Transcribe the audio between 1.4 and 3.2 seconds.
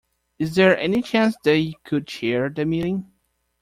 that you could chair the meeting?